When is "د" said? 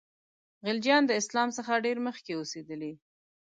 1.07-1.11